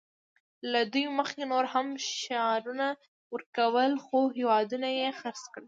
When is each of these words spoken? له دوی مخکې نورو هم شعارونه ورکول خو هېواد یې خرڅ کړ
له 0.71 0.79
دوی 0.93 1.05
مخکې 1.19 1.43
نورو 1.51 1.69
هم 1.75 1.87
شعارونه 2.21 2.87
ورکول 3.33 3.91
خو 4.05 4.19
هېواد 4.37 4.69
یې 5.01 5.09
خرڅ 5.19 5.41
کړ 5.53 5.59